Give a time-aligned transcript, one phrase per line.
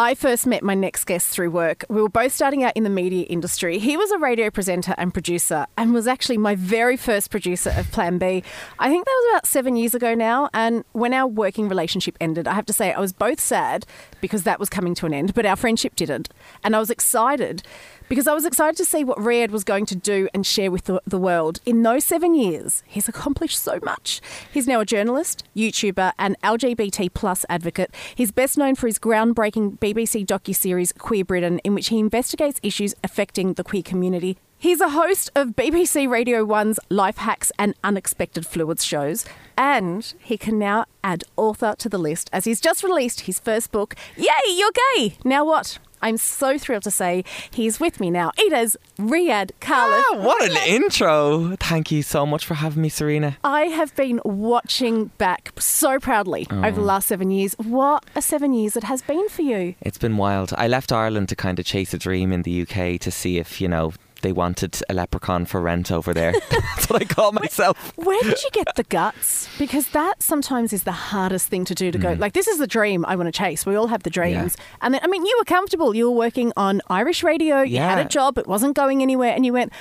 [0.00, 1.84] I first met my next guest through work.
[1.90, 3.78] We were both starting out in the media industry.
[3.78, 7.92] He was a radio presenter and producer and was actually my very first producer of
[7.92, 8.42] Plan B.
[8.78, 10.48] I think that was about seven years ago now.
[10.54, 13.84] And when our working relationship ended, I have to say I was both sad
[14.22, 16.30] because that was coming to an end, but our friendship didn't.
[16.64, 17.62] And I was excited
[18.10, 20.84] because I was excited to see what Riyadh was going to do and share with
[20.86, 21.60] the, the, world.
[21.64, 24.20] In those seven years, he's accomplished so much.
[24.52, 27.94] He's now a journalist, YouTuber, and LGBT plus advocate.
[28.16, 32.96] He's best known for his groundbreaking BBC docu-series Queer Britain, in which he investigates issues
[33.04, 34.38] affecting the queer community.
[34.58, 39.24] He's a host of BBC Radio 1's Life Hacks and Unexpected Fluids shows,
[39.56, 43.70] and he can now add author to the list as he's just released his first
[43.70, 45.16] book, Yay, You're Gay!
[45.24, 45.78] Now what?
[46.02, 48.32] I'm so thrilled to say he's with me now.
[48.38, 50.02] It is Riyadh Khalaf.
[50.10, 51.56] Ah, what an intro.
[51.56, 53.36] Thank you so much for having me, Serena.
[53.44, 56.64] I have been watching back so proudly oh.
[56.64, 57.54] over the last seven years.
[57.54, 59.74] What a seven years it has been for you.
[59.80, 60.52] It's been wild.
[60.56, 63.60] I left Ireland to kind of chase a dream in the UK to see if,
[63.60, 66.32] you know, they wanted a leprechaun for rent over there.
[66.50, 67.92] That's what I call myself.
[67.96, 69.48] Where did you get the guts?
[69.58, 72.18] Because that sometimes is the hardest thing to do to go, mm.
[72.18, 73.66] like, this is the dream I want to chase.
[73.66, 74.56] We all have the dreams.
[74.58, 74.64] Yeah.
[74.82, 75.94] And then, I mean, you were comfortable.
[75.94, 77.62] You were working on Irish radio.
[77.62, 77.88] You yeah.
[77.88, 78.38] had a job.
[78.38, 79.34] It wasn't going anywhere.
[79.34, 79.72] And you went,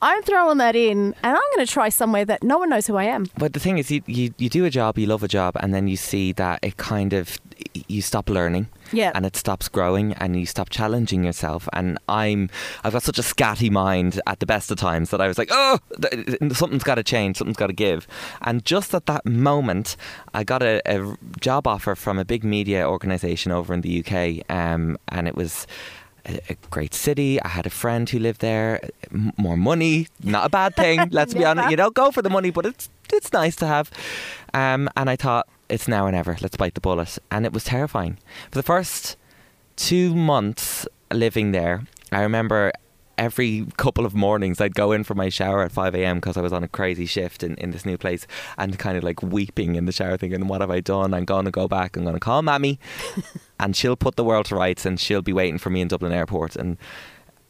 [0.00, 2.96] I'm throwing that in and I'm going to try somewhere that no one knows who
[2.96, 3.26] I am.
[3.36, 5.74] But the thing is, you, you, you do a job, you love a job, and
[5.74, 7.38] then you see that it kind of,
[7.88, 8.68] you stop learning.
[8.92, 9.12] Yeah.
[9.14, 11.68] And it stops growing and you stop challenging yourself.
[11.72, 12.48] And I'm,
[12.84, 15.48] I've got such a scatty mind at the best of times that I was like,
[15.50, 15.78] oh,
[16.52, 18.06] something's got to change, something's got to give.
[18.42, 19.96] And just at that moment,
[20.32, 24.50] I got a, a job offer from a big media organisation over in the UK.
[24.50, 25.66] Um, and it was,
[26.28, 27.40] a, great city.
[27.42, 28.80] I had a friend who lived there.
[29.36, 31.08] more money, not a bad thing.
[31.10, 31.70] Let's be honest.
[31.70, 33.90] You don't go for the money, but it's it's nice to have.
[34.54, 36.36] Um, and I thought it's now or never.
[36.40, 37.18] Let's bite the bullet.
[37.30, 38.18] And it was terrifying.
[38.50, 39.16] For the first
[39.76, 42.72] two months living there, I remember
[43.18, 46.16] every couple of mornings I'd go in for my shower at 5 a.m.
[46.16, 49.04] because I was on a crazy shift in, in this new place and kind of
[49.04, 51.12] like weeping in the shower thinking, what have I done?
[51.12, 51.96] I'm going to go back.
[51.96, 52.78] I'm going to call Mammy
[53.60, 56.12] and she'll put the world to rights and she'll be waiting for me in Dublin
[56.12, 56.56] Airport.
[56.56, 56.78] And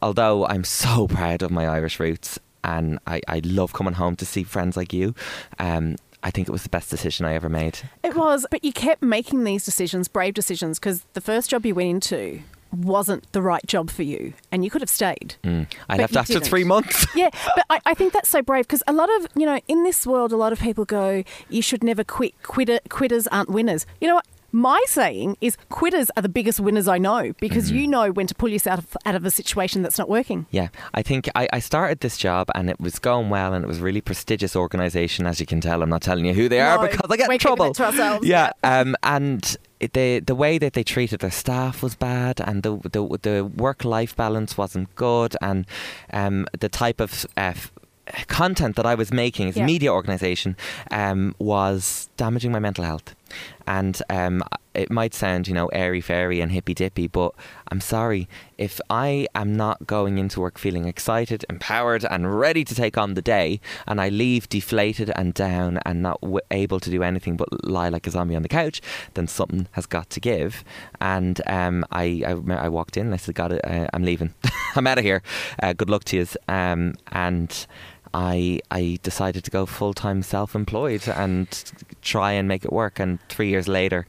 [0.01, 4.25] although I'm so proud of my Irish roots and I, I love coming home to
[4.25, 5.13] see friends like you,
[5.59, 7.79] um, I think it was the best decision I ever made.
[8.03, 11.75] It was, but you kept making these decisions, brave decisions, because the first job you
[11.75, 12.41] went into
[12.71, 15.35] wasn't the right job for you and you could have stayed.
[15.43, 15.67] Mm.
[15.87, 16.45] I left after didn't.
[16.45, 17.07] three months.
[17.15, 19.83] yeah, but I, I, think that's so brave because a lot of, you know, in
[19.83, 22.41] this world, a lot of people go, you should never quit.
[22.43, 23.85] Quitter, quitters aren't winners.
[23.99, 24.25] You know what?
[24.51, 27.77] My saying is quitters are the biggest winners I know because mm-hmm.
[27.77, 30.45] you know when to pull yourself out of, out of a situation that's not working.
[30.51, 33.67] Yeah, I think I, I, started this job and it was going well and it
[33.67, 35.81] was a really prestigious organisation, as you can tell.
[35.81, 37.73] I'm not telling you who they no, are because I get in trouble.
[37.77, 38.51] Yeah, yeah.
[38.63, 43.19] Um, and the the way that they treated their staff was bad, and the the,
[43.21, 45.65] the work life balance wasn't good, and
[46.11, 47.53] um, the type of uh,
[48.27, 50.55] content that I was making as a media organisation
[50.91, 53.15] um, was damaging my mental health.
[53.67, 57.33] And um, it might sound, you know, airy fairy and hippy dippy, but
[57.69, 62.75] I'm sorry if I am not going into work feeling excited, empowered, and ready to
[62.75, 66.89] take on the day, and I leave deflated and down and not w- able to
[66.89, 68.81] do anything but lie like a zombie on the couch,
[69.13, 70.63] then something has got to give.
[70.99, 74.33] And um, I, I, I walked in I said, "Got it, uh, I'm leaving.
[74.75, 75.21] I'm out of here.
[75.61, 77.65] Uh, good luck to you." Um, and
[78.13, 81.47] I I decided to go full time self employed and
[82.01, 82.99] try and make it work.
[82.99, 84.05] And three years later,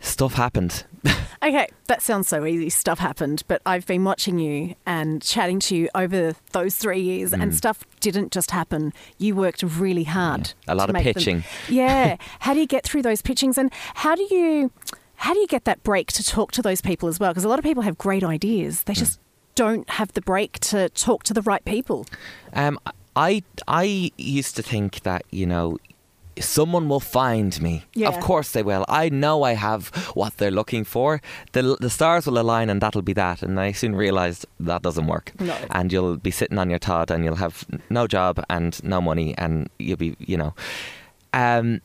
[0.00, 0.84] stuff happened.
[1.42, 2.68] okay, that sounds so easy.
[2.68, 7.32] Stuff happened, but I've been watching you and chatting to you over those three years,
[7.32, 7.42] mm.
[7.42, 8.92] and stuff didn't just happen.
[9.18, 10.52] You worked really hard.
[10.66, 11.40] Yeah, a lot of pitching.
[11.40, 11.48] Them.
[11.68, 12.16] Yeah.
[12.40, 14.70] how do you get through those pitchings, and how do you?
[15.16, 17.30] How do you get that break to talk to those people as well?
[17.30, 18.84] Because a lot of people have great ideas.
[18.84, 18.98] They mm.
[18.98, 19.20] just
[19.54, 22.06] don't have the break to talk to the right people?
[22.54, 22.78] Um,
[23.16, 25.78] I I used to think that you know
[26.38, 27.84] someone will find me.
[27.94, 28.08] Yeah.
[28.08, 28.84] Of course they will.
[28.88, 31.20] I know I have what they're looking for.
[31.52, 33.42] The the stars will align and that'll be that.
[33.42, 35.32] And I soon realised that doesn't work.
[35.40, 35.56] No.
[35.70, 39.34] And you'll be sitting on your Todd and you'll have no job and no money
[39.38, 40.54] and you'll be you know.
[41.32, 41.80] Um,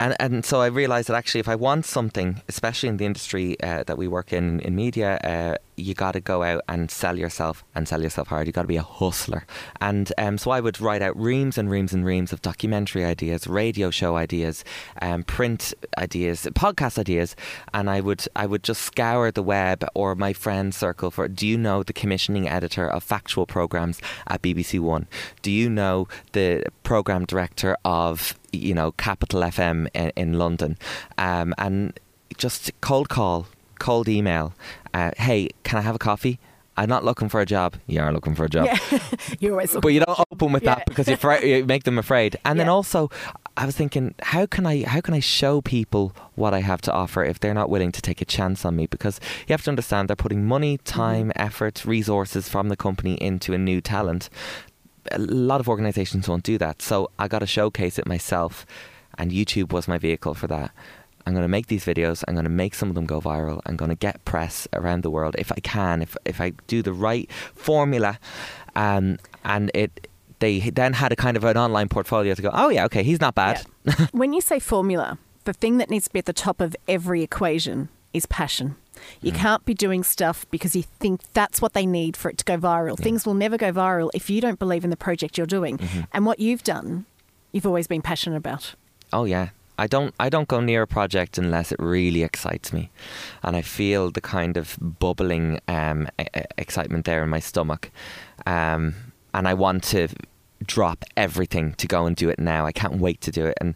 [0.00, 3.60] and and so I realised that actually, if I want something, especially in the industry
[3.62, 7.18] uh, that we work in in media, uh, you got to go out and sell
[7.18, 8.46] yourself and sell yourself hard.
[8.46, 9.46] You got to be a hustler.
[9.80, 13.46] And um, so I would write out reams and reams and reams of documentary ideas,
[13.46, 14.64] radio show ideas,
[15.02, 17.36] um, print ideas, podcast ideas,
[17.72, 21.28] and I would I would just scour the web or my friend circle for.
[21.28, 25.06] Do you know the commissioning editor of factual programs at BBC One?
[25.42, 30.76] Do you know the program director of you know Capital FM in, in London?
[31.18, 31.98] Um, and
[32.36, 33.46] just cold call
[33.78, 34.54] cold email.
[34.92, 36.38] Uh, hey, can I have a coffee?
[36.76, 37.76] I'm not looking for a job.
[37.86, 38.66] You are looking for a job.
[38.66, 38.98] Yeah.
[39.38, 40.74] You're always But you don't open with Yeah.
[40.74, 42.36] that because you, fri- you make them afraid.
[42.44, 43.10] And then also,
[43.56, 46.92] I was thinking, how can I how can I show people what I have to
[46.92, 48.86] offer if they're not willing to take a chance on me?
[48.88, 51.00] Because you have to understand they're putting money, Mm-hmm.
[51.00, 54.28] time, effort, resources from the company into a new talent.
[55.12, 58.66] A lot of organizations won't do that, so I got to showcase it myself,
[59.18, 60.72] and YouTube was my vehicle for that.
[61.26, 62.22] I'm going to make these videos.
[62.28, 63.60] I'm going to make some of them go viral.
[63.66, 66.02] I'm going to get press around the world if I can.
[66.02, 68.18] If if I do the right formula,
[68.76, 70.08] um, and it,
[70.40, 72.50] they then had a kind of an online portfolio to go.
[72.52, 73.64] Oh yeah, okay, he's not bad.
[74.12, 77.22] when you say formula, the thing that needs to be at the top of every
[77.22, 78.76] equation is passion.
[79.20, 79.36] You Mm.
[79.36, 82.56] can't be doing stuff because you think that's what they need for it to go
[82.56, 82.96] viral.
[82.96, 85.76] Things will never go viral if you don't believe in the project you're doing.
[85.78, 86.00] Mm-hmm.
[86.12, 87.04] And what you've done,
[87.52, 88.74] you've always been passionate about.
[89.12, 89.48] Oh yeah.
[89.76, 92.90] I don't I don't go near a project unless it really excites me,
[93.42, 96.06] and I feel the kind of bubbling um,
[96.56, 97.90] excitement there in my stomach,
[98.46, 98.94] um,
[99.32, 100.06] and I want to
[100.66, 102.66] drop everything to go and do it now.
[102.66, 103.74] I can't wait to do it, and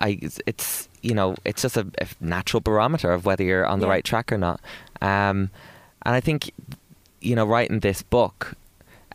[0.00, 3.86] I it's you know it's just a, a natural barometer of whether you're on the
[3.86, 3.92] Yeah.
[3.92, 4.60] right track or not.
[5.00, 5.50] Um,
[6.06, 6.50] and I think
[7.20, 8.54] you know writing this book,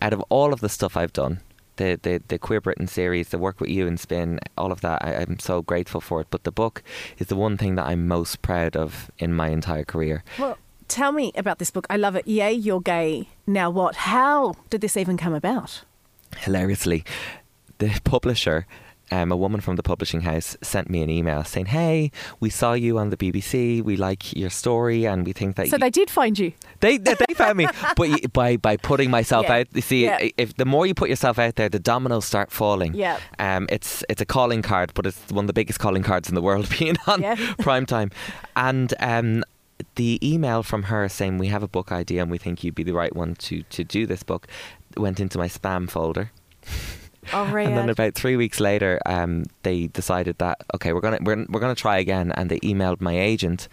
[0.01, 1.42] out of all of the stuff I've done,
[1.77, 5.04] the, the, the Queer Britain series, the work with you in Spin, all of that,
[5.04, 6.27] I, I'm so grateful for it.
[6.30, 6.83] But the book
[7.18, 10.24] is the one thing that I'm most proud of in my entire career.
[10.38, 10.57] Well,
[10.88, 11.86] tell me about this book.
[11.89, 12.27] I love it.
[12.27, 13.30] Yay, you're gay.
[13.48, 13.95] Now what?
[13.95, 15.83] How did this even come about?
[16.38, 17.04] Hilariously,
[17.80, 18.66] the publisher,
[19.12, 22.74] um, a woman from the publishing house, sent me an email saying, Hey, we saw
[22.74, 23.81] you on the BBC.
[23.81, 26.54] We like your story and we think that So they did find you.
[26.80, 29.56] They they, they found me, but by by putting myself Yeah.
[29.56, 30.30] out, you see, Yeah.
[30.38, 32.94] if the more you put yourself out there, the dominoes start falling.
[32.94, 33.20] Yeah.
[33.40, 36.36] Um, it's it's a calling card, but it's one of the biggest calling cards in
[36.36, 37.36] the world, being on Yeah.
[37.60, 38.12] prime time.
[38.56, 39.44] And um,
[39.96, 42.84] the email from her saying we have a book idea and we think you'd be
[42.84, 44.46] the right one to to do this book
[44.98, 46.32] went into my spam folder.
[47.32, 51.46] Oh, And then about three weeks later, um, they decided that okay, we're gonna we're,
[51.50, 53.68] we're gonna try again, and they emailed my agent,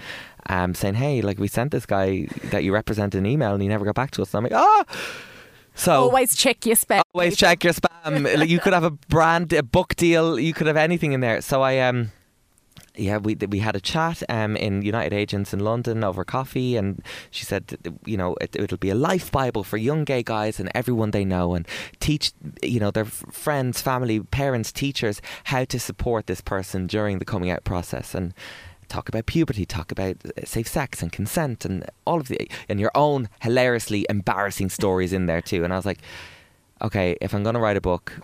[0.50, 3.68] um, saying, hey, like we sent this guy that you represent an email, and he
[3.68, 4.34] never got back to us.
[4.34, 4.84] And I'm like, oh,
[5.74, 7.00] so Always check your spam.
[7.14, 8.46] always check your spam.
[8.48, 11.40] You could have a brand, a book deal, you could have anything in there.
[11.40, 12.10] So I um.
[12.98, 17.02] Yeah, we we had a chat um, in United Agents in London over coffee, and
[17.30, 17.76] she said,
[18.06, 21.24] you know, it, it'll be a life bible for young gay guys and everyone they
[21.24, 21.68] know, and
[22.00, 22.32] teach,
[22.62, 27.50] you know, their friends, family, parents, teachers how to support this person during the coming
[27.50, 28.32] out process, and
[28.88, 32.80] talk about puberty, talk about uh, safe sex and consent, and all of the and
[32.80, 35.64] your own hilariously embarrassing stories in there too.
[35.64, 36.00] And I was like,
[36.80, 38.20] okay, if I'm to write a book,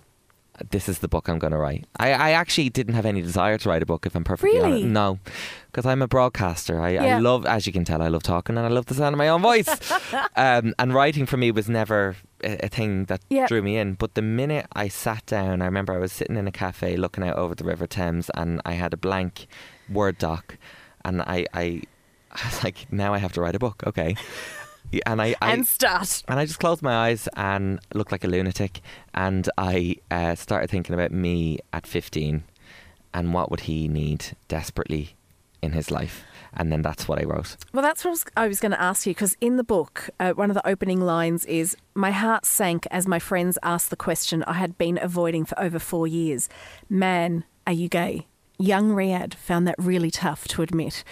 [0.70, 1.86] this is the book I'm going to write.
[1.98, 4.70] I, I actually didn't have any desire to write a book, if I'm perfectly Really?
[4.82, 4.84] honest.
[4.86, 5.18] No,
[5.66, 6.80] because I'm a broadcaster.
[6.80, 9.14] I, I love, as you can tell, I love talking and I love the sound
[9.14, 9.68] of my own voice.
[10.36, 13.46] um, and writing for me was never a, a thing that Yeah.
[13.46, 13.94] drew me in.
[13.94, 17.24] But the minute I sat down, I remember I was sitting in a cafe looking
[17.24, 19.46] out over the River Thames and I had a blank
[19.88, 20.56] Word doc.
[21.04, 21.82] And I, I,
[22.32, 23.82] I was like, now I have to write a book.
[23.86, 24.16] Okay.
[25.06, 26.22] And I, I and start.
[26.28, 28.80] and I just closed my eyes and looked like a lunatic.
[29.14, 32.44] And I uh, started thinking about me at 15
[33.14, 35.14] and what would he need desperately
[35.62, 36.24] in his life.
[36.54, 37.56] And then that's what I wrote.
[37.72, 40.50] Well, that's what I was, going to ask you because in the book, uh, one
[40.50, 44.54] of the opening lines is My heart sank as my friends asked the question I
[44.54, 46.48] had been avoiding for over four years
[46.90, 48.26] Man, are you gay?
[48.58, 51.04] Young Riyadh found that really tough to admit.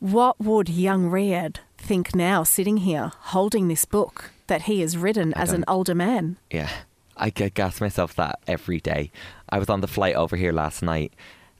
[0.00, 5.34] What would young Riyadh think now, sitting here holding this book that he has written
[5.34, 6.38] I as an older man?
[6.50, 6.70] Yeah.
[7.16, 9.12] I gas myself that every day.
[9.48, 11.12] I was on the flight over here last night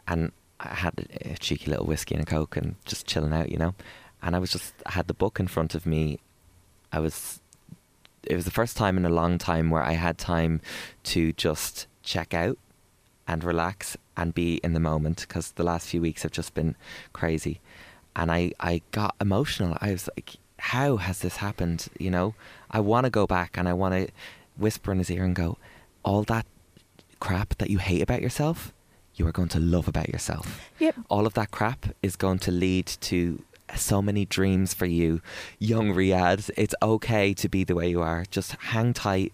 [0.09, 3.51] and I had a, a cheeky little whiskey and a coke and just chilling out,
[3.51, 3.75] you know.
[4.23, 6.19] And I was just I had the book in front of me.
[6.91, 7.41] I was
[8.25, 10.61] it was the first time in a long time where I had time
[11.05, 12.59] to just check out
[13.29, 16.77] and relax and be in the moment because the last few weeks have just been
[17.13, 17.61] crazy.
[18.17, 19.77] And I, I got emotional.
[19.81, 21.89] I was like, how has this happened?
[21.99, 22.35] You know,
[22.71, 24.13] I want to go back and I want to
[24.57, 25.59] whisper in his ear and go,
[26.05, 26.47] all that
[27.21, 28.73] crap that you hate about yourself,
[29.15, 30.61] you are going to love about yourself.
[30.79, 30.97] Yep.
[31.09, 33.43] All of that crap is going to lead to
[33.75, 35.21] so many dreams for you,
[35.59, 36.51] young Riyadh.
[36.57, 38.25] It's okay to be the way you are.
[38.31, 39.33] Just hang tight.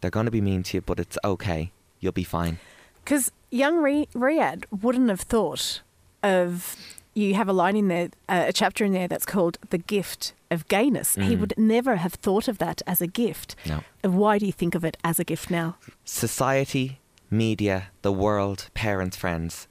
[0.00, 1.72] They're going to be mean to you, but it's okay.
[1.98, 2.58] You'll be fine.
[3.04, 5.80] Because young Ri- Riyadh wouldn't have thought
[6.22, 6.76] of.
[7.14, 10.32] You have a line in there, uh, a chapter in there that's called "The Gift
[10.50, 11.40] of Gayness." He Mm.
[11.40, 13.56] would never have thought of that as a gift.
[13.66, 13.82] No.
[14.04, 15.76] Uh, Why do you think of it as a gift now?
[16.04, 17.00] society,
[17.30, 19.66] media, the world, parents, friends,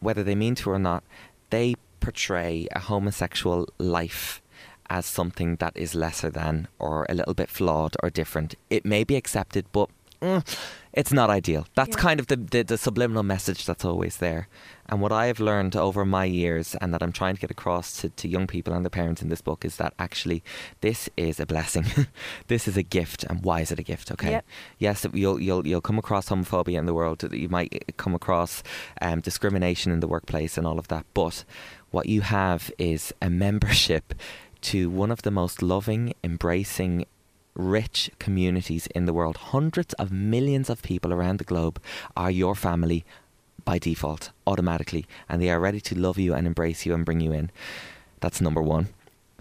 [0.00, 1.02] whether they mean to or not,
[1.50, 4.42] they portray a homosexual life
[4.90, 8.54] as something that is lesser than or a little bit flawed or different.
[8.68, 9.88] It may be accepted, but
[10.24, 10.56] mm,
[10.92, 11.66] it's not ideal.
[11.74, 12.02] That's Yeah.
[12.02, 14.48] kind of the, the, the subliminal message that's always there.
[14.88, 18.00] And what I have learned over my years and that I'm trying to get across
[18.00, 20.42] to, to young people and their parents in this book is that actually
[20.82, 21.86] this is a blessing.
[22.48, 23.24] this is a gift.
[23.24, 24.12] And why is it a gift?
[24.12, 24.30] Okay.
[24.30, 24.44] Yep.
[24.78, 27.24] Yes, you'll, you'll, you'll come across homophobia in the world.
[27.32, 28.62] You might come across
[29.00, 31.06] um, discrimination in the workplace and all of that.
[31.14, 31.44] But
[31.90, 34.14] what you have is a membership
[34.62, 37.04] to one of the most loving, embracing,
[37.54, 39.36] rich communities in the world.
[39.36, 41.80] Hundreds of millions of people around the globe
[42.16, 43.04] are your family
[43.64, 47.20] by default, automatically, and they are ready to love you and embrace you and bring
[47.20, 47.50] you in.
[48.20, 48.88] That's number one.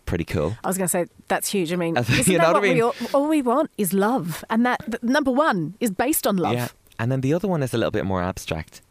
[0.06, 0.58] Pretty cool.
[0.64, 1.72] I was going to say that's huge.
[1.72, 3.94] I mean, You isn't know that what I what we all, all we want is
[3.94, 6.54] love, and that th- number one is based on love.
[6.54, 6.68] Yeah.
[7.00, 8.82] And then the other one is a little bit more abstract.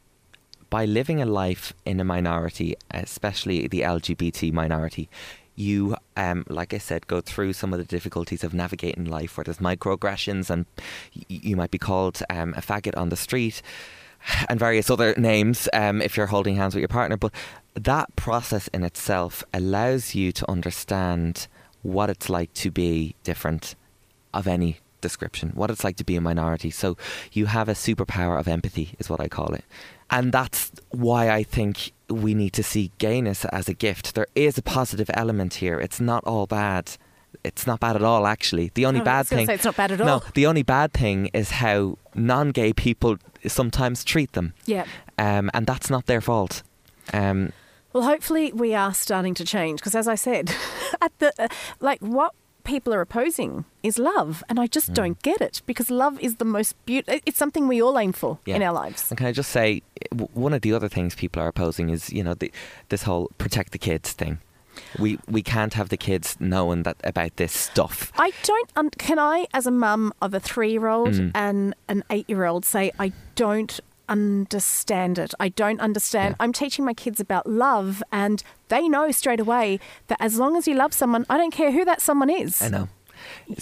[0.71, 5.11] By living a life in a minority, especially the LGBT minority,
[5.55, 9.45] you, um, like I said, go through some of the difficulties of navigating life where
[9.45, 10.67] there's microaggressions and
[11.29, 13.63] you might be called um, a faggot on the street
[14.49, 17.17] and various other names um, if you're holding hands with your partner.
[17.17, 17.33] But
[17.75, 21.49] that process in itself allows you to understand
[21.83, 23.75] what it's like to be different
[24.33, 26.71] of any description, what it's like to be a minority.
[26.71, 26.97] So
[27.33, 29.65] you have a superpower of empathy, is what I call it.
[30.11, 34.15] And that's why I think we need to see gayness as a gift.
[34.15, 35.79] There is a positive element here.
[35.81, 36.97] It's not all bad.
[37.45, 38.71] It's not bad at all, actually.
[38.75, 39.49] The only Oh, bad thing.
[39.49, 40.25] it's not bad at no, all.
[40.35, 43.17] the only bad thing is how non-gay people
[43.47, 44.85] sometimes treat them, Yeah.
[45.19, 46.63] um, and that's not their fault.
[47.13, 47.53] Um,
[47.93, 50.55] Well, hopefully we are starting to change because, as I said,
[51.03, 51.49] at the uh,
[51.81, 52.33] like what
[52.65, 54.95] people are opposing is love, and I just Mm.
[54.95, 57.21] don't get it because love is the most beautiful.
[57.27, 59.11] It's something we all aim for in our lives.
[59.11, 59.83] And can I just say,
[60.35, 62.51] one of the other things people are opposing is, you know, the,
[62.89, 64.39] this whole protect the kids thing.
[64.99, 68.11] We we can't have the kids knowing that about this stuff.
[68.17, 68.71] I don't.
[68.77, 71.31] Un- can I, as a mum of a three-year-old Mm.
[71.35, 73.81] and an eight-year-old, say I don't
[74.13, 75.33] understand it.
[75.41, 76.33] I don't understand.
[76.33, 76.45] Yeah.
[76.45, 80.69] I'm teaching my kids about love, and they know straight away that as long as
[80.69, 82.61] you love someone, I don't care who that someone is.
[82.61, 82.89] I know.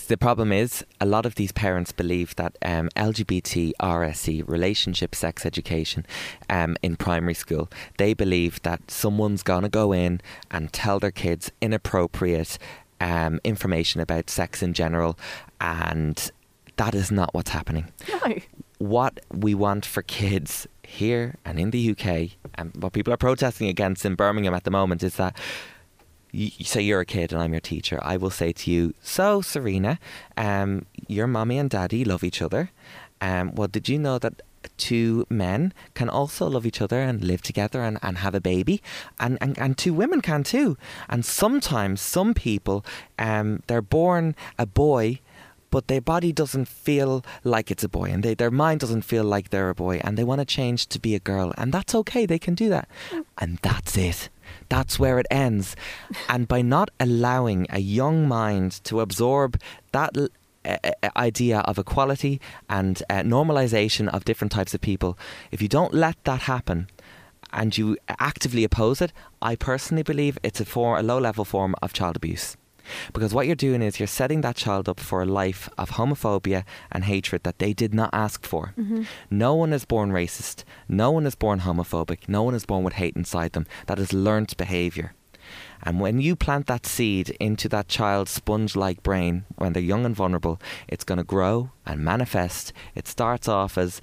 [0.09, 5.45] The problem is, a lot of these parents believe that um, LGBT RSE, relationship sex
[5.45, 6.07] education,
[6.49, 11.11] um, in primary school, they believe that someone's going to go in and tell their
[11.11, 12.59] kids inappropriate
[13.01, 15.19] um, information about sex in general,
[15.61, 16.33] and
[16.77, 17.93] that is not what's happening.
[18.09, 18.37] No.
[18.81, 23.69] What we want for kids here and in the UK, and what people are protesting
[23.69, 25.37] against in Birmingham at the moment is that
[26.33, 28.01] you, say you're a kid and I'm your teacher.
[28.03, 29.99] I will say to you, so Serena,
[30.39, 32.71] um, your mommy and daddy love each other.
[33.21, 34.41] Um, well, did you know that
[34.79, 38.81] two men can also love each other and live together and, and have a baby?
[39.19, 40.79] And, and, and two women can too.
[41.07, 42.83] And sometimes some people,
[43.19, 45.21] um, they're born a boy
[45.71, 49.25] but their body doesn't feel like it's a boy and they, their mind doesn't feel
[49.25, 51.95] like they're a boy and they want to change to be a girl and that's
[51.95, 52.89] okay they can do that.
[53.39, 54.29] And that's it.
[54.69, 55.77] That's where it ends.
[56.29, 59.61] And by not allowing a young mind to absorb
[59.93, 60.29] that l-
[61.17, 65.17] idea of equality and uh, normalization of different types of people
[65.51, 66.87] if you don't let that happen
[67.51, 69.11] and you actively oppose it
[69.41, 72.59] i personally believe it's a, a low level form of child abuse
[73.13, 76.65] because what you're doing is you're setting that child up for a life of homophobia
[76.91, 78.75] and hatred that they did not ask for.
[78.79, 79.03] Mm-hmm.
[79.31, 80.65] No one is born racist.
[80.89, 82.29] No one is born homophobic.
[82.29, 83.67] No one is born with hate inside them.
[83.87, 85.15] That is learnt behaviour.
[85.83, 90.05] And when you plant that seed into that child's sponge like brain when they're young
[90.05, 92.73] and vulnerable, it's going to grow and manifest.
[92.95, 94.01] It starts off as,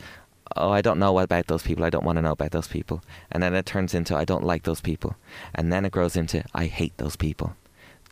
[0.56, 1.86] oh, I don't know about those people.
[1.86, 3.04] I don't want to know about those people.
[3.32, 5.16] And then it turns into, I don't like those people.
[5.54, 7.56] And then it grows into, I hate those people.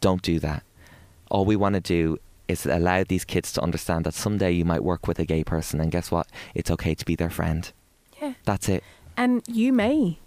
[0.06, 0.62] Don't do that.
[1.32, 4.84] All we want to do is allow these kids to understand that someday you might
[4.84, 6.28] work with a gay person, and guess what?
[6.54, 7.62] It's okay to be their friend.
[8.22, 8.34] Yeah.
[8.50, 8.84] That's it.
[9.18, 10.20] And you may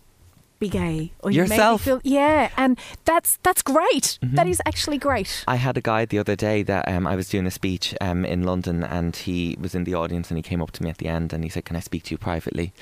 [0.59, 1.87] be gay or Yourself.
[1.87, 4.19] you may feel yeah, and that's that's great.
[4.21, 4.35] Mhm.
[4.35, 5.45] That is actually great.
[5.47, 8.25] I had a guy the other day that um, I was doing a speech um,
[8.25, 10.99] in London, and he was in the audience, and he came up to me at
[10.99, 12.73] the end, and he said, "Can I speak to you privately?"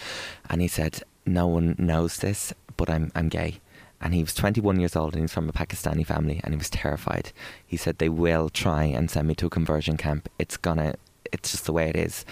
[0.48, 3.60] And he said, "No one knows this, but I'm I'm gay."
[4.00, 6.70] And he was 21 years old, and he's from a Pakistani family, and he was
[6.70, 7.32] terrified.
[7.66, 10.28] He said, "They will try and send me to a conversion camp.
[10.38, 10.96] It's gonna,
[11.32, 12.24] it's just the way it is.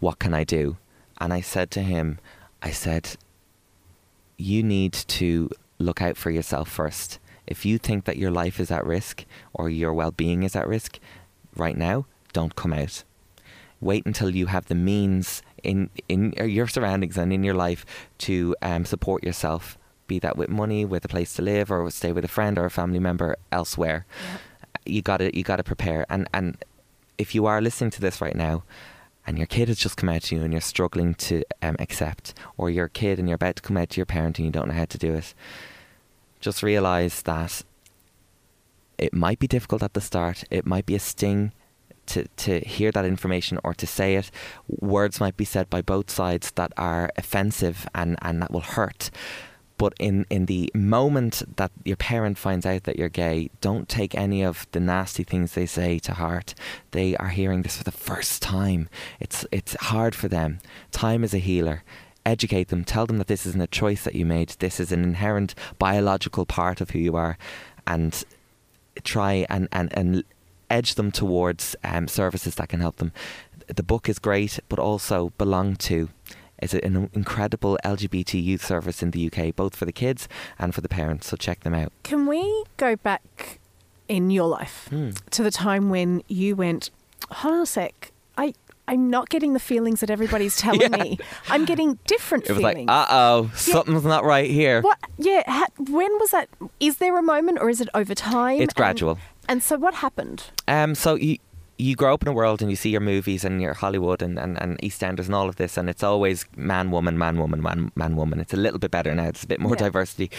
[0.00, 0.78] What can I do?"
[1.20, 2.18] And I said to him,
[2.62, 3.16] "I said."
[4.40, 7.18] you need to look out for yourself first.
[7.46, 10.66] If you think that your life is at risk or your well being is at
[10.66, 10.98] risk
[11.54, 13.04] right now, don't come out.
[13.80, 17.84] Wait until you have the means in, in your surroundings and in your life
[18.18, 19.76] to um, support yourself,
[20.10, 22.66] be that with money, with a place to live, or stay with a friend or
[22.66, 24.00] a family member elsewhere.
[24.84, 26.04] you got to you got to prepare.
[26.12, 26.46] And and
[27.16, 28.56] if you are listening to this right now,
[29.26, 32.34] and your kid has just come out to you and you're struggling to um, accept,
[32.58, 34.68] or your kid and you're about to come out to your parent and you don't
[34.68, 35.34] know how to do it,
[36.40, 37.62] just realize that
[38.98, 40.44] it might be difficult at the start.
[40.50, 41.52] It might be a sting
[42.06, 44.30] to, to hear that information or to say it.
[44.66, 49.10] Words might be said by both sides that are offensive and, and that will hurt.
[49.80, 54.14] But in, in the moment that your parent finds out that you're gay, don't take
[54.14, 56.54] any of the nasty things they say to heart.
[56.90, 58.90] They are hearing this for the first time.
[59.20, 60.58] It's it's hard for them.
[60.92, 61.82] Time is a healer.
[62.26, 62.84] Educate them.
[62.84, 64.50] Tell them that this isn't a choice that you made.
[64.58, 67.38] This is an inherent biological part of who you are,
[67.86, 68.22] and
[69.02, 70.24] try and and and
[70.68, 73.12] edge them towards um, services that can help them.
[73.66, 76.10] The book is great, but also belong to
[76.62, 80.80] is an incredible LGBT youth service in the UK, both for the kids and for
[80.80, 81.28] the parents.
[81.28, 81.92] So check them out.
[82.02, 83.58] Can we go back
[84.08, 85.10] in your life Hmm.
[85.30, 86.90] to the time when you went,
[87.30, 88.54] hold on a sec, I,
[88.88, 90.88] I'm not getting the feelings that everybody's telling Yeah.
[91.02, 91.18] me.
[91.48, 94.82] I'm getting different It was like, uh oh, something's not right here.
[94.82, 94.98] what?
[95.18, 95.42] Yeah.
[95.46, 96.48] Ha- when was that?
[96.80, 98.60] Is there a moment or is it over time?
[98.60, 99.18] It's And- gradual.
[99.48, 100.44] And, so what happened?
[100.68, 101.38] Um, so you
[101.80, 104.38] you grow up in a world and you see your movies and your Hollywood and,
[104.38, 107.90] and, and EastEnders and all of this, and it's always man, woman, man, woman, man,
[107.94, 108.40] man, woman.
[108.40, 109.28] It's a little bit better now.
[109.28, 109.86] It's a bit more Yeah.
[109.86, 110.30] diversity.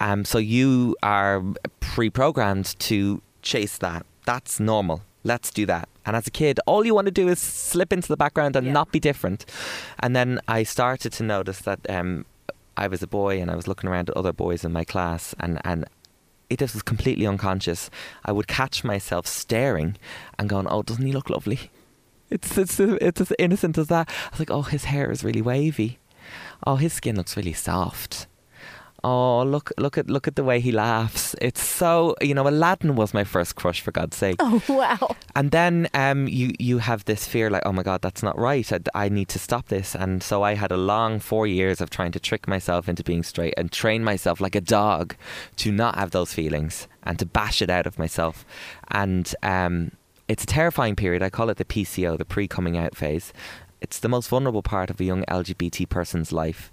[0.00, 1.42] Um, so you are
[1.80, 4.04] pre-programmed to chase that.
[4.26, 5.02] That's normal.
[5.24, 5.88] Let's do that.
[6.06, 8.66] And as a kid, all you want to do is slip into the background and
[8.66, 8.72] Yeah.
[8.72, 9.44] not be different.
[9.98, 12.24] And then I started to notice that um,
[12.76, 15.34] I was a boy and I was looking around at other boys in my class,
[15.38, 15.84] and, and
[16.56, 17.90] just was completely unconscious.
[18.24, 19.96] I would catch myself staring
[20.38, 21.70] and going, "Oh, doesn't he look lovely?"
[22.30, 24.08] It's it's it's as innocent as that.
[24.08, 25.98] I was like, "Oh, his hair is really wavy.
[26.66, 28.26] Oh, his skin looks really soft.
[29.02, 31.34] Oh, look look at look at the way he laughs.
[31.40, 34.36] It's so you know, Aladdin was my first crush for God's sake.
[34.40, 35.16] Oh wow!
[35.34, 38.70] And then um, you you have this fear like, oh my god, that's not right.
[38.70, 39.94] I, I need to stop this.
[39.94, 43.22] And so I had a long four years of trying to trick myself into being
[43.22, 45.14] straight and train myself like a dog
[45.56, 48.44] to not have those feelings and to bash it out of myself.
[48.88, 49.92] And um,
[50.28, 51.22] it's a terrifying period.
[51.22, 53.32] I call it the PCO, the pre-coming out phase.
[53.80, 56.70] It's the most vulnerable part of a young LGBT person's life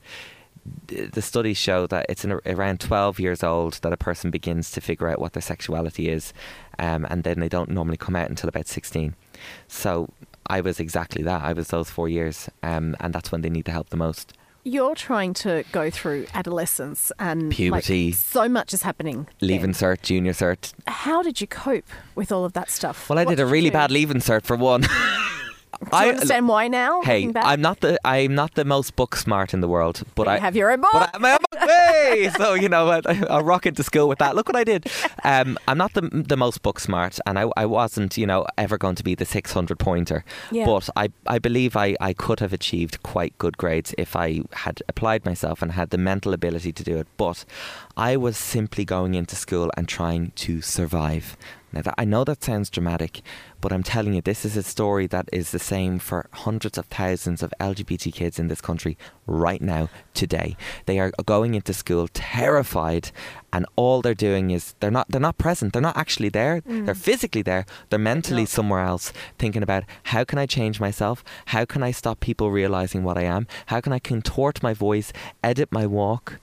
[0.88, 4.82] the studies show that it's in around 12 years old that a person begins to
[4.82, 6.34] figure out what their sexuality is,
[6.80, 9.16] um, and then they don't normally come out until about 16.
[9.68, 10.10] So
[10.48, 11.44] I was exactly that.
[11.44, 14.34] I was those four years, um, and that's when they need the help the most.
[14.64, 18.12] You're trying to go through adolescence and like, Puberty.
[18.12, 19.28] so much is happening.
[19.40, 19.96] Leaving then.
[19.96, 20.74] cert, junior cert.
[20.88, 23.10] How did you cope with all of that stuff?
[23.10, 23.74] Well, I What did a really do?
[23.74, 24.84] bad leaving cert for one.
[25.80, 27.02] Do you understand why now?
[27.02, 27.32] Hey.
[27.36, 30.36] I'm not the I'm not the most book smart in the world, but, But I
[30.36, 30.92] you have your own book.
[30.92, 32.32] But I, my own book, hey!
[32.38, 34.36] so you know, I, I rock into school with that.
[34.36, 34.88] Look what I did.
[35.24, 38.78] Um, I'm not the the most book smart, and I, I wasn't, you know, ever
[38.78, 40.24] going to be the 600 pointer.
[40.52, 40.66] Yeah.
[40.66, 44.82] But I I believe I I could have achieved quite good grades if I had
[44.88, 47.08] applied myself and had the mental ability to do it.
[47.18, 47.46] But
[47.96, 51.38] I was simply going into school and trying to survive.
[51.74, 53.22] Now, that, I know that sounds dramatic,
[53.60, 56.86] but I'm telling you, this is a story that is the same for hundreds of
[56.86, 60.56] thousands of LGBT kids in this country right now, today.
[60.86, 63.12] They are going into school terrified,
[63.52, 65.74] and all they're doing is they're not they're not present.
[65.74, 66.62] They're not actually there.
[66.62, 66.86] Mm.
[66.86, 67.66] They're physically there.
[67.90, 68.46] They're mentally No.
[68.46, 71.24] somewhere else, thinking about how can I change myself?
[71.48, 73.46] How can I stop people realizing what I am?
[73.68, 75.12] How can I contort my voice,
[75.44, 76.40] edit my walk?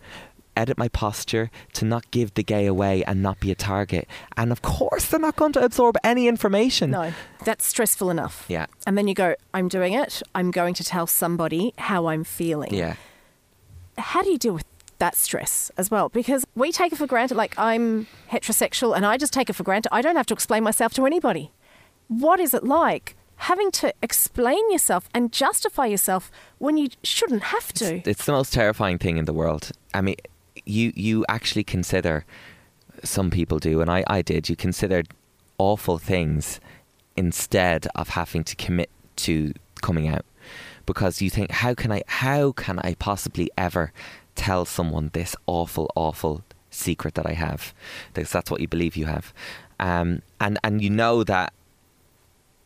[0.57, 4.09] Edit my posture to not give the gay away and not be a target.
[4.37, 6.91] And of course, they're not going to absorb any information.
[6.91, 7.13] No,
[7.45, 8.45] that's stressful enough.
[8.49, 8.67] Yeah.
[8.87, 10.23] And then you go, I'm doing it.
[10.35, 12.75] I'm going to tell somebody how I'm feeling.
[12.75, 12.97] Yeah.
[13.97, 14.65] How do you deal with
[14.99, 16.09] that stress as well?
[16.09, 19.63] Because we take it for granted, like I'm heterosexual and I just take it for
[19.63, 19.93] granted.
[19.93, 21.53] I don't have to explain myself to anybody.
[22.09, 27.73] What is it like having to explain yourself and justify yourself when you shouldn't have
[27.75, 28.09] to?
[28.09, 29.73] It's the most terrifying thing in the world.
[29.93, 30.17] I mean,
[30.65, 32.25] you you actually consider
[33.03, 34.49] some people do, and I, I did.
[34.49, 35.09] You considered
[35.59, 36.61] awful things
[37.17, 40.25] instead of having to commit to coming out
[40.87, 43.93] because you think how can I how can I possibly ever
[44.35, 47.73] tell someone this awful awful secret that I have
[48.13, 49.33] because that's what you believe you have
[49.79, 51.53] um, and and you know that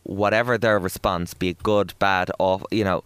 [0.03, 3.03] whatever their response be it good bad awful you know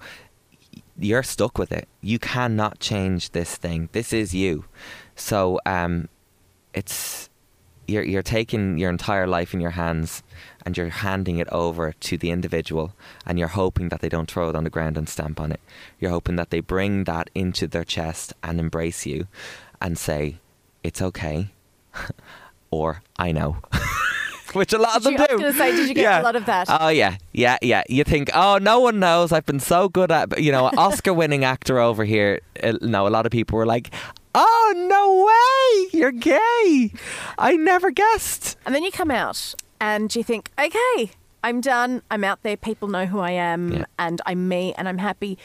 [1.00, 4.66] you're stuck with it you cannot change this thing this is you
[5.16, 6.08] so um,
[6.74, 7.30] it's
[7.88, 10.24] you're you're taking your entire life in your hands
[10.66, 12.94] and you're handing it over to the individual
[13.26, 15.60] and you're hoping that they don't throw it on the ground and stamp on it.
[16.00, 19.28] You're hoping that they bring that into their chest and embrace you
[19.82, 20.40] and say,
[20.84, 21.50] It's okay
[22.72, 23.58] or I know.
[24.60, 26.24] which a lot of Did them you- I was gonna say, did you get a
[26.24, 26.68] lot of that?
[26.70, 27.84] Oh yeah, yeah, yeah.
[27.90, 29.32] You think, oh, no one knows.
[29.32, 32.40] I've been so good at, you know, Oscar-winning actor over here.
[32.62, 33.92] Uh, no, a lot of people were like,
[34.36, 36.92] oh no way, you're gay.
[37.38, 38.58] I never guessed.
[38.66, 41.12] And then you come out and you think, okay,
[41.44, 42.02] I'm done.
[42.10, 42.56] I'm out there.
[42.58, 43.86] People know who I am Yeah.
[44.00, 45.38] and I'm me and I'm happy.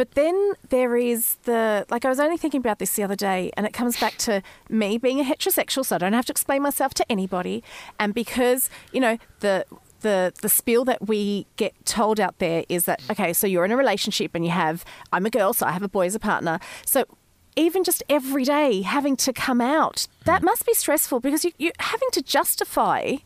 [0.00, 3.50] But then there is the, like, I was only thinking about this the other day,
[3.54, 6.62] and it comes back to me being a heterosexual, so I don't have to explain
[6.62, 7.62] myself to anybody.
[7.98, 9.66] And because, you know, the,
[10.00, 13.72] the, the spiel that we get told out there is that, okay, so you're in
[13.72, 16.18] a relationship and you have, I'm a girl, so I have a boy as a
[16.18, 16.60] partner.
[16.86, 17.04] So
[17.56, 21.72] even just every day having to come out, that must be stressful because you, you're
[21.78, 23.16] having to justify.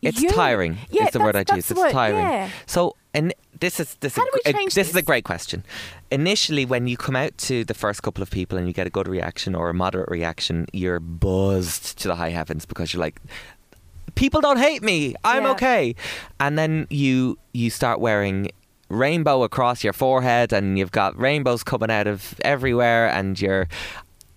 [0.00, 0.30] It's you.
[0.30, 0.78] tiring.
[0.90, 1.70] Yeah, is the word I'd use.
[1.70, 2.20] It's tiring.
[2.20, 2.50] yeah.
[2.64, 5.64] So, and this is this How is a- change this is a great question.
[6.10, 8.90] Initially, when you come out to the first couple of people and you get a
[8.90, 13.20] good reaction or a moderate reaction, you're buzzed to the high heavens because you're like,
[14.14, 15.14] people don't hate me.
[15.24, 15.50] I'm Yeah.
[15.52, 15.94] okay.
[16.40, 18.50] And then you you start wearing
[18.90, 23.68] rainbow across your forehead and you've got rainbows coming out of everywhere and you're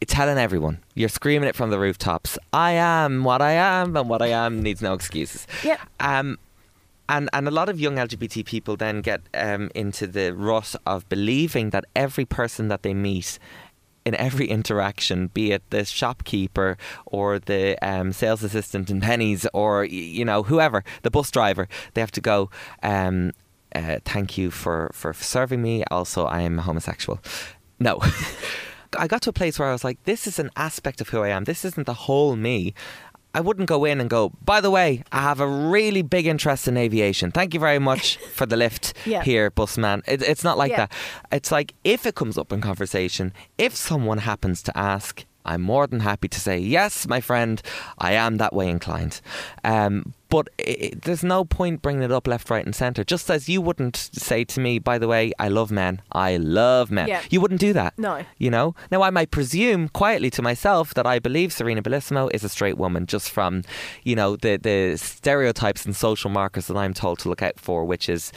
[0.07, 4.19] telling everyone you're screaming it from the rooftops i am what i am and what
[4.21, 5.79] i am needs no excuses Yep.
[6.01, 6.38] um
[7.12, 11.08] and and a lot of young LGBT people then get um, into the rut of
[11.10, 13.38] believing that every person that they meet
[14.04, 19.86] in every interaction, be it the shopkeeper or the um, sales assistant in Penneys or
[19.86, 22.50] you know whoever, the bus driver, they have to go.
[22.82, 23.32] Um,
[23.76, 25.84] uh, thank you for for serving me.
[25.91, 27.19] Also, I am homosexual.
[27.80, 28.00] No.
[28.97, 31.21] I got to a place where I was like, this is an aspect of who
[31.21, 31.45] I am.
[31.45, 32.74] This isn't the whole me.
[33.34, 36.67] I wouldn't go in and go, by the way, I have a really big interest
[36.67, 37.32] in aviation.
[37.32, 39.24] Thank you very much for the lift Yeah.
[39.24, 40.02] here, busman.
[40.08, 40.78] It, it's not like Yeah.
[40.88, 40.91] that.
[41.32, 45.88] It's like if it comes up in conversation, if someone happens to ask, I'm more
[45.88, 47.62] than happy to say, yes, my friend,
[47.97, 49.21] I am that way inclined.
[49.63, 53.04] Um, but i i there's no point bringing it up left, right, and centre.
[53.04, 56.01] Just as you wouldn't say to me, by the way, I love men.
[56.12, 57.08] I love men.
[57.08, 57.21] Yeah.
[57.30, 57.97] You wouldn't do that.
[57.97, 58.23] No.
[58.38, 58.73] You know?
[58.91, 62.77] Now, I might presume quietly to myself that I believe Serena Bellissimo is a straight
[62.77, 63.63] woman just from,
[64.04, 67.84] you know, the, the stereotypes and social markers that I'm told to look out for,
[67.84, 68.32] which is,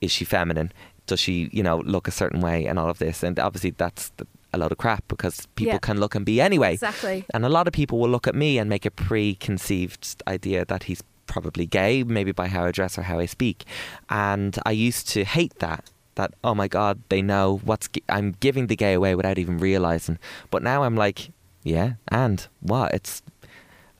[0.00, 0.72] is she feminine?
[1.06, 3.22] Does she, you know, look a certain way and all of this?
[3.24, 5.78] And obviously that's the, a load of crap because people Yeah.
[5.88, 6.74] can look and be anyway.
[6.74, 7.24] Exactly.
[7.34, 10.84] And a lot of people will look at me and make a preconceived idea that
[10.84, 13.64] he's probably gay, maybe by how I dress or how I speak.
[14.08, 15.90] And I used to hate that.
[16.16, 20.18] That oh my god, they know what's I'm giving the gay away without even realizing.
[20.50, 21.32] But now I'm like,
[21.64, 22.94] yeah, and what?
[22.94, 23.20] It's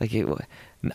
[0.00, 0.26] like it,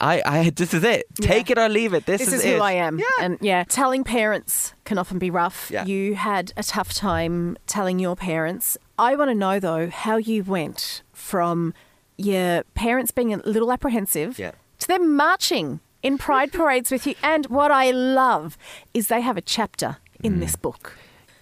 [0.01, 1.05] I, I, this is it.
[1.19, 1.27] Yeah.
[1.27, 2.05] Take it or leave it.
[2.05, 2.61] This, This, is, is, who it.
[2.61, 2.99] I am.
[2.99, 3.05] Yeah.
[3.21, 5.69] And yeah, telling parents can often be rough.
[5.71, 5.85] Yeah.
[5.85, 8.77] You had a tough time telling your parents.
[8.97, 11.73] I want to know though how you went from
[12.17, 14.51] your parents being a little apprehensive Yeah.
[14.79, 17.15] to them marching in pride parades with you.
[17.23, 18.57] And what I love
[18.93, 20.39] is they have a chapter in Mm.
[20.41, 20.95] this book.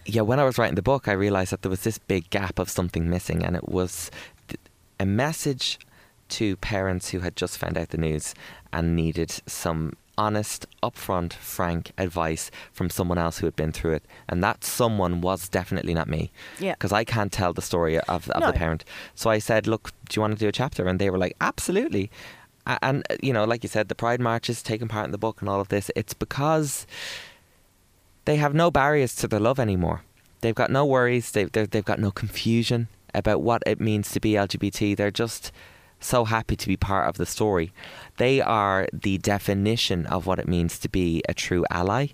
[0.06, 2.60] yeah, when I was writing the book, I realized that there was this big gap
[2.60, 4.10] of something missing, and it was
[5.00, 5.78] a message
[6.30, 8.34] to parents who had just found out the news
[8.74, 14.04] and needed some honest, upfront, frank advice from someone else who had been through it.
[14.28, 16.32] And that someone was definitely not me.
[16.60, 16.74] Yeah.
[16.74, 18.48] Because I can't tell the story of, of No.
[18.48, 18.84] the parent.
[19.14, 20.88] So I said, Look, do you want to do a chapter?
[20.88, 22.10] And they were like, Absolutely.
[22.66, 25.18] And, uh, you know, like you said, the Pride March is taking part in the
[25.18, 26.86] book and all of this, it's because
[28.26, 30.02] they have no barriers to their love anymore.
[30.42, 31.32] They've got no worries.
[31.32, 34.98] They've, they've, they've got no confusion about what it means to be LGBT.
[34.98, 35.52] They're just
[36.00, 37.72] so happy to be part of the story.
[38.18, 42.08] They are the definition of what it means to be a true ally.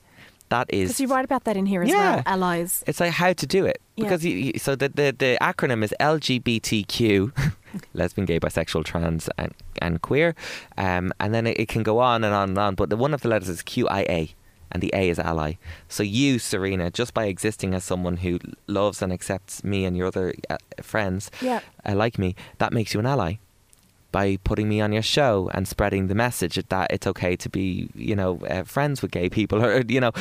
[0.50, 0.89] That is.
[0.89, 2.15] Because you write about that in here as Yeah.
[2.15, 2.84] well, allies.
[2.86, 4.04] It's like how to do it Yeah.
[4.06, 7.32] because you, you, so the, the the acronym is LGBTQ,
[7.93, 10.36] lesbian, gay, bisexual, trans, and and queer,
[10.78, 12.76] um, and then it, it can go on and on and on.
[12.76, 14.34] But the one of the letters is QIA,
[14.72, 15.54] and the A is ally.
[15.89, 20.08] So you, Serena, just by existing as someone who loves and accepts me and your
[20.08, 21.62] other uh, friends, Yeah.
[21.86, 23.36] uh, like me, that makes you an ally.
[24.13, 27.89] By putting me on your show and spreading the message that it's okay to be,
[28.10, 30.12] you know, uh, friends with gay people, or you know,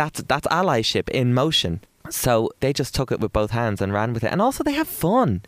[0.00, 1.80] that's that's allyship in motion.
[2.10, 4.72] So they just took it with both hands and ran with it, and also they
[4.82, 5.42] have fun.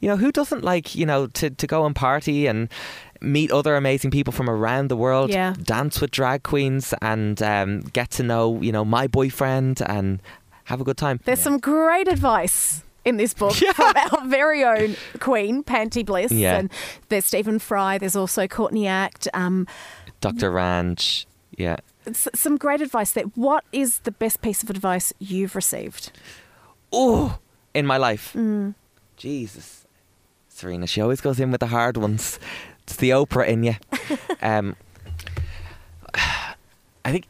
[0.00, 2.68] You know, who doesn't like you know to to go and party and
[3.20, 5.54] meet other amazing people from around the world, Yeah.
[5.62, 10.20] dance with drag queens, and um, get to know you know my boyfriend and
[10.64, 11.20] have a good time.
[11.24, 16.32] There's some great advice in this book from our very own queen, Panti Bliss.
[16.32, 16.58] Yeah.
[16.58, 16.70] And
[17.08, 17.96] there's Stephen Fry.
[17.96, 19.28] There's also Courtney Act.
[19.32, 19.66] Um,
[20.20, 20.50] Dr.
[20.50, 21.24] Ranj,
[21.56, 21.76] yeah.
[22.06, 23.24] s- some great advice there.
[23.34, 26.10] What is the best piece of advice you've received?
[26.92, 27.38] oh,
[27.74, 28.32] in my life.
[28.34, 28.74] Mm.
[29.16, 29.86] Jesus.
[30.48, 32.38] Serena, she always goes in with the hard ones.
[32.84, 33.74] It's the Oprah in you.
[34.42, 34.76] um,
[36.14, 37.26] I think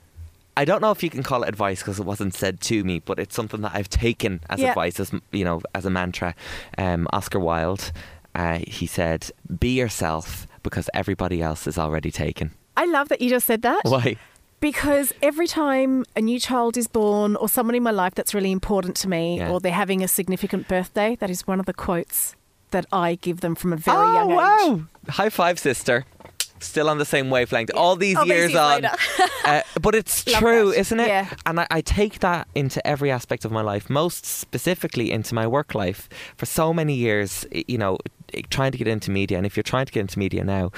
[0.57, 3.01] I don't know if you can call it advice because it wasn't said to me,
[3.01, 4.69] but it's something that I've taken as Yeah.
[4.71, 6.35] advice, as you know, as a mantra.
[6.79, 7.93] Um, Oscar Wilde,
[8.35, 13.29] uh, he said, "Be yourself because everybody else is already taken." I love that you
[13.31, 13.81] just said that.
[13.85, 14.17] Why?
[14.61, 18.51] Because every time a new child is born or someone in my life that's really
[18.53, 19.51] important to me Yeah.
[19.51, 22.35] or they're having a significant birthday, that is one of the quotes
[22.71, 24.37] that I give them from a very oh, young age.
[24.37, 24.81] wow!
[25.11, 26.05] High five, sister.
[26.61, 27.71] Still on the same wavelength.
[27.75, 28.85] All these All these years on.
[29.45, 30.79] uh, but it's true, that.
[30.81, 31.09] isn't it?
[31.09, 31.33] Yeah.
[31.45, 35.47] And I, I take that into every aspect of my life, most specifically into my
[35.47, 36.09] work life.
[36.37, 37.99] For so many years, you know,
[38.51, 40.71] trying to get into media, and if you're trying to get into media now,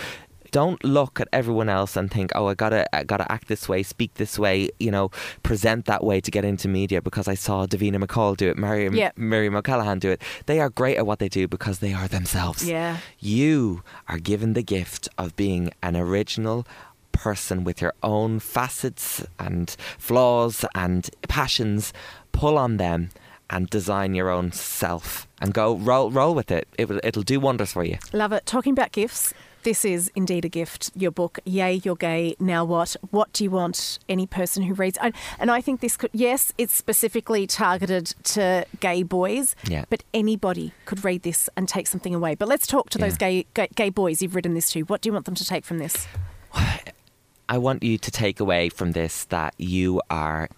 [0.51, 3.83] don't look at everyone else and think, oh, I gotta, I gotta act this way,
[3.83, 5.11] speak this way, you know,
[5.43, 8.95] present that way to get into media because I saw Davina McCall do it, Miriam,
[8.95, 9.13] Yeah.
[9.17, 10.23] Miriam O'Callaghan do it.
[10.47, 12.67] They are great at what they do because they are themselves.
[12.69, 12.99] Yeah.
[13.19, 16.67] You are given the gift of being an original
[17.13, 21.93] person with your own facets and flaws and passions.
[22.33, 23.11] Pull on them
[23.51, 26.69] and design your own self and go roll roll with it.
[26.77, 27.99] It will it'll do wonders for you.
[28.13, 28.45] Love it.
[28.47, 29.33] Talking about gifts,
[29.63, 30.91] this is indeed a gift.
[30.95, 32.97] Your book, Yay, You're Gay, Now What?
[33.11, 34.99] What do you want any person who reads?
[35.01, 39.85] And, and I think this could, yes, it's specifically targeted to gay boys, Yeah.
[39.91, 42.35] but anybody could read this and take something away.
[42.35, 44.83] But let's talk to those gay, gay gay boys you've written this to.
[44.83, 46.07] What do you want them to take from this?
[47.51, 50.51] I want you to take away from this that you are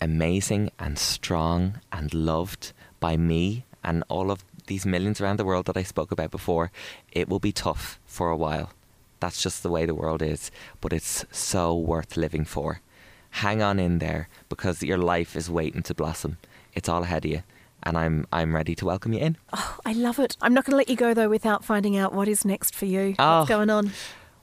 [0.00, 5.66] amazing and strong and loved by me and all of these millions around the world
[5.66, 6.70] that I spoke about before.
[7.12, 8.70] It will be tough for a while.
[9.20, 12.80] That's just the way the world is, but it's so worth living for.
[13.30, 16.38] Hang on in there because your life is waiting to blossom.
[16.72, 17.42] It's all ahead of you,
[17.82, 19.36] and I'm I'm ready to welcome you in.
[19.52, 20.36] Oh, I love it.
[20.40, 22.86] I'm not going to let you go though without finding out what is next for
[22.86, 23.14] you.
[23.18, 23.40] Oh.
[23.40, 23.92] What's going on?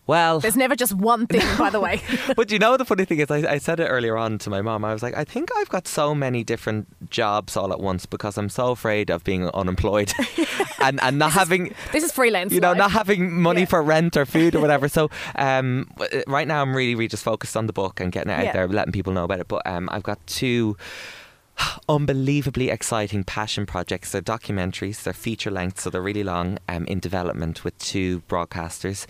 [0.08, 2.02] Well, There's never just one thing, by the way.
[2.36, 4.62] but you know the funny thing is, I, I said it earlier on to my
[4.62, 4.86] mom.
[4.86, 8.38] I was like, I think I've got so many different jobs all at once because
[8.38, 10.14] I'm so afraid of being unemployed
[10.82, 11.74] and and not having.
[11.92, 12.54] this is freelance.
[12.54, 12.78] You know, life.
[12.78, 13.66] not having money Yeah.
[13.68, 14.88] for rent or food or whatever.
[14.88, 15.90] So, um,
[16.28, 18.54] right now I'm really, really just focused on the book and getting it out Yeah.
[18.54, 19.48] there, letting people know about it.
[19.50, 20.78] But um, I've got two
[21.90, 24.12] unbelievably exciting passion projects.
[24.12, 29.06] They're documentaries, they're feature length, so they're really long um, in development with two broadcasters.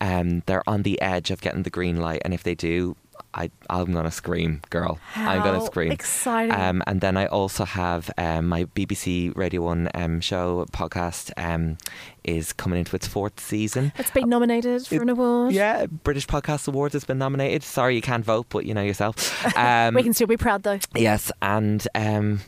[0.00, 2.96] Um, they're on the edge of getting the green light, and if they do,
[3.34, 4.98] I, I'm to scream, girl.
[5.14, 5.92] I'm gonna scream.
[5.92, 6.54] exciting.
[6.54, 11.76] Um, and then I also have um, my BBC Radio 1 um, show podcast um,
[12.24, 13.92] is coming into its fourth season.
[13.98, 15.52] It's been nominated for It- an award.
[15.52, 17.62] Yeah, British Podcast Awards has been nominated.
[17.62, 19.16] Sorry you can't vote, but you know yourself.
[19.56, 20.78] Um, we can still be proud though.
[20.94, 22.40] Yes, and um,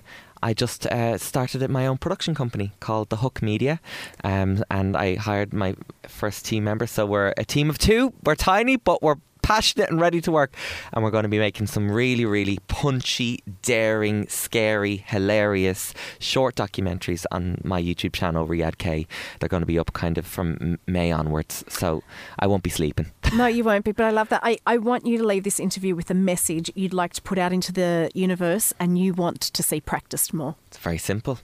[0.43, 3.81] I just uh, started at my own production company called The Hook Media,
[4.25, 5.75] um, and I hired my
[6.07, 6.87] first team member.
[6.87, 8.13] So we're a team of two.
[8.25, 9.17] We're tiny, but we're
[9.49, 10.55] passionate and ready to work,
[10.93, 17.25] and we're going to be making some really, really punchy, daring, scary, hilarious short documentaries
[17.33, 19.07] on my YouTube channel, Riyadh K.
[19.41, 22.03] They're going to be up kind of from May onwards, so
[22.39, 23.11] I won't be sleeping.
[23.35, 24.41] No, you won't be, but I love that.
[24.43, 27.37] I, I want you to leave this interview with a message you'd like to put
[27.37, 30.57] out into the universe and you want to see practiced more.
[30.69, 31.39] It's very simple: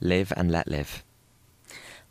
[0.00, 1.04] live and let live.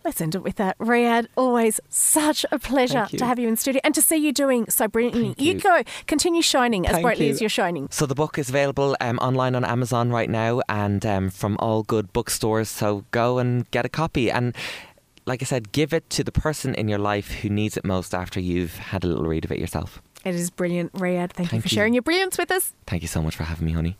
[0.05, 0.77] Let's end it with that.
[0.77, 4.69] Riyadh, always such a pleasure to have you in studio and to see you doing
[4.69, 5.33] so brilliantly.
[5.43, 5.53] You.
[5.53, 5.59] you.
[5.59, 7.31] go, continue shining as Thank brightly you.
[7.31, 7.87] as you're shining.
[7.89, 11.81] So the book is available um, online on Amazon right now and um, from all
[11.81, 12.69] good bookstores.
[12.69, 14.29] So go and get a copy.
[14.29, 14.55] And
[15.25, 18.13] like I said, give it to the person in your life who needs it most
[18.13, 20.03] after you've had a little read of it yourself.
[20.23, 21.31] It is brilliant, Riyadh.
[21.31, 21.73] Thank, you for you.
[21.73, 22.73] sharing your brilliance with us.
[22.85, 23.97] Thank you so much for having me, honey.